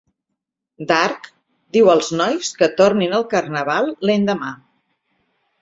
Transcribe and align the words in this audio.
Dark 0.91 1.27
diu 1.77 1.91
als 1.93 2.09
nois 2.21 2.49
que 2.63 2.71
tornin 2.81 3.15
al 3.19 3.29
carnaval 3.35 3.93
l'endemà. 4.09 4.51